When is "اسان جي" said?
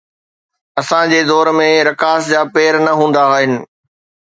0.81-1.21